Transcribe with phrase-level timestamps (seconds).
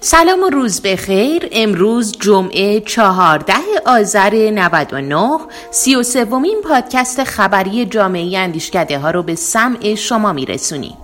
[0.00, 1.48] سلام و روز بخیر.
[1.52, 3.54] امروز جمعه چهارده
[3.86, 5.38] آذر 99
[5.70, 10.96] سی و سومین پادکست خبری جامعه اندیشکده ها رو به سمع شما میرسونیم.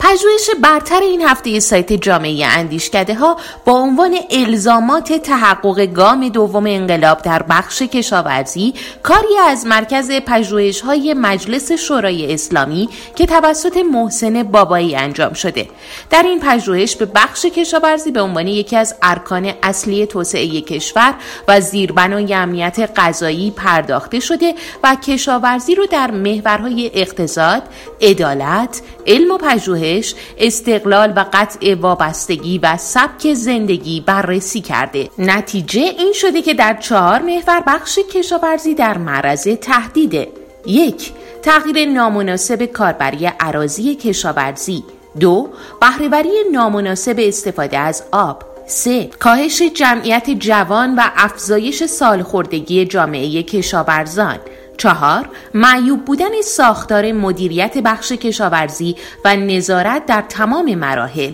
[0.00, 7.22] پژوهش برتر این هفته سایت جامعه اندیشکده ها با عنوان الزامات تحقق گام دوم انقلاب
[7.22, 14.96] در بخش کشاورزی کاری از مرکز پژوهش های مجلس شورای اسلامی که توسط محسن بابایی
[14.96, 15.68] انجام شده.
[16.10, 21.14] در این پژوهش به بخش کشاورزی به عنوان یکی از ارکان اصلی توسعه کشور
[21.48, 27.62] و زیربنای امنیت غذایی پرداخته شده و کشاورزی رو در محورهای اقتصاد،
[28.00, 29.89] عدالت، علم و پژوهش
[30.38, 35.08] استقلال و قطع وابستگی و سبک زندگی بررسی کرده.
[35.18, 40.28] نتیجه این شده که در چهار محور بخش کشاورزی در معرض تهدیده.
[40.66, 41.12] یک
[41.42, 44.84] تغییر نامناسب کاربری عراضی کشاورزی.
[45.20, 45.48] دو
[45.80, 48.42] بهرهوری نامناسب استفاده از آب.
[48.66, 54.38] سه کاهش جمعیت جوان و افزایش سالخوردگی جامعه کشاورزان.
[54.80, 61.32] چهار معیوب بودن ساختار مدیریت بخش کشاورزی و نظارت در تمام مراحل.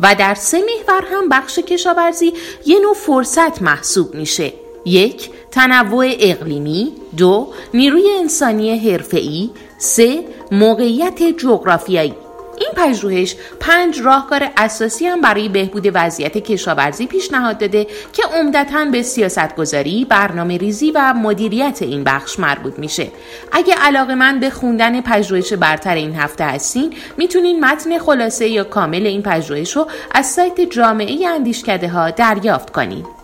[0.00, 2.32] و در سه محور هم بخش کشاورزی
[2.66, 4.52] یه نوع فرصت محسوب میشه.
[4.84, 6.92] یک تنوع اقلیمی.
[7.16, 9.50] دو نیروی انسانی حرفه‌ای.
[9.78, 12.14] سه موقعیت جغرافیایی.
[12.58, 19.02] این پژوهش پنج راهکار اساسی هم برای بهبود وضعیت کشاورزی پیشنهاد داده که عمدتا به
[19.02, 23.08] سیاستگذاری، برنامه ریزی و مدیریت این بخش مربوط میشه.
[23.52, 29.06] اگه علاقه من به خوندن پژوهش برتر این هفته هستین، می‌تونین متن خلاصه یا کامل
[29.06, 33.21] این پژوهش رو از سایت جامعه اندیشکده ها دریافت کنید.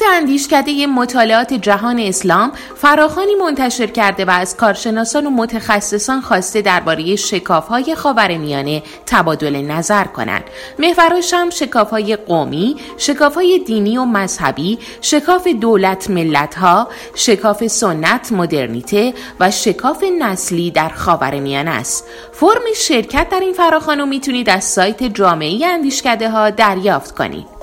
[0.00, 7.16] هفته اندیشکده مطالعات جهان اسلام فراخانی منتشر کرده و از کارشناسان و متخصصان خواسته درباره
[7.16, 10.44] شکافهای خاورمیانه تبادل نظر کنند.
[10.78, 19.50] محوراش هم شکافهای قومی، شکافهای دینی و مذهبی، شکاف دولت ملتها، شکاف سنت مدرنیته و
[19.50, 22.04] شکاف نسلی در خاورمیانه است.
[22.32, 27.59] فرم شرکت در این فراخوان رو می‌تونید از سایت جامعه اندیشکده ها دریافت کنید.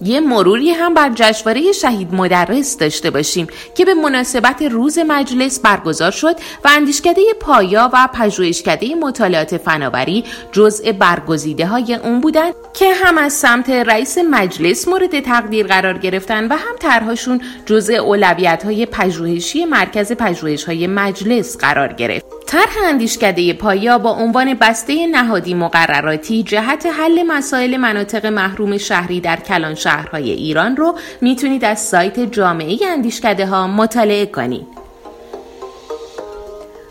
[0.00, 6.10] یه مروری هم بر جشنواره شهید مدرس داشته باشیم که به مناسبت روز مجلس برگزار
[6.10, 13.18] شد و اندیشکده پایا و پژوهشکده مطالعات فناوری جزء برگزیده های اون بودن که هم
[13.18, 19.64] از سمت رئیس مجلس مورد تقدیر قرار گرفتن و هم طرحشون جزء اولویت های پژوهشی
[19.64, 22.35] مرکز پژوهش های مجلس قرار گرفت.
[22.46, 29.36] طرح اندیشکده پایا با عنوان بسته نهادی مقرراتی جهت حل مسائل مناطق محروم شهری در
[29.36, 34.75] کلان شهرهای ایران رو می‌تونید از سایت جامعه اندیشکده ها مطالعه کنید.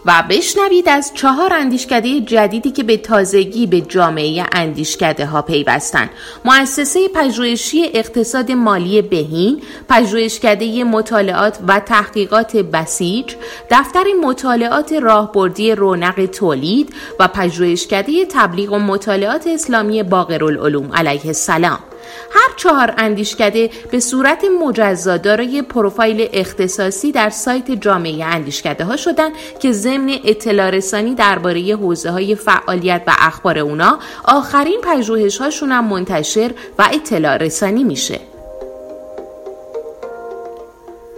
[0.06, 6.10] و بشنوید از چهار اندیشکده جدیدی که به تازگی به جامعه اندیشکده ها پیوستند.
[6.46, 13.36] مؤسسه پژوهشی اقتصاد مالی بهین پژوهشکده مطالعات و تحقیقات بسیج
[13.72, 21.80] دفتر مطالعات راهبردی رونق تولید و پژوهشکده تبلیغ و مطالعات اسلامی باقرالعلوم علیه السلام.
[22.32, 29.30] هر چهار اندیشکده به صورت مجزا دارای پروفایل اختصاصی در سایت جامعه اندیشکده ها شدن
[29.60, 35.86] که ضمن اطلاع رسانی درباره حوزه های فعالیت و اخبار اونا آخرین پژوهش هاشون هم
[35.86, 38.35] منتشر و اطلاع رسانی میشه.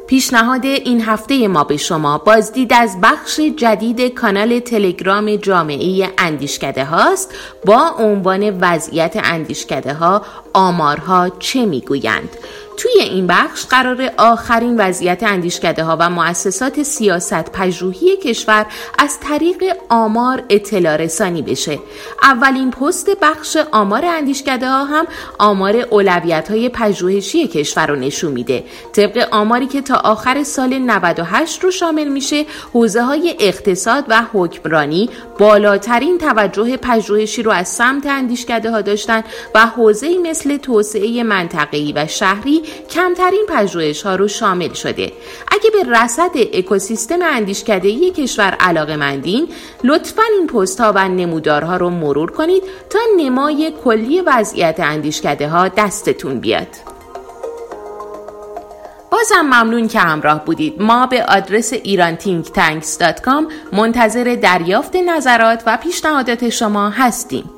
[0.08, 7.34] پیشنهاد این هفته ما به شما بازدید از بخش جدید کانال تلگرام جامعه اندیشکده هاست.
[7.66, 10.22] با عنوان وضعیت اندیشکده ها
[10.54, 12.30] آمارها چه می‌گویند؟
[12.78, 18.66] توی این بخش قرار آخرین وضعیت اندیشکده ها و مؤسسات سیاست پژوهی کشور
[19.00, 21.80] از طریق آمار اطلاع رسانی بشه.
[22.24, 25.08] اولین پست بخش آمار اندیشکده ها هم
[25.40, 28.64] آمار اولویت های پژوهشی کشور رو نشون میده.
[28.94, 35.10] طبق آماری که تا آخر سال 98 رو شامل میشه حوزه های اقتصاد و حکمرانی
[35.40, 39.24] بالاترین توجه پژوهشی رو از سمت اندیشکده ها داشتن
[39.56, 45.12] و حوزه مثل توسعه منطقه‌ای و شهری کمترین پژوهش ها رو شامل شده.
[45.52, 49.48] اگه به رصد اکوسیستم اندیشکده کشور علاقه مندین
[49.84, 55.68] لطفا این پست ها و نمودارها رو مرور کنید تا نمای کلی وضعیت اندیشکده ها
[55.68, 56.68] دستتون بیاد.
[59.12, 60.82] بازم ممنون که همراه بودید.
[60.82, 67.57] ما به آدرس ایرانتینکتانکس.com منتظر دریافت نظرات و پیشنهادات شما هستیم.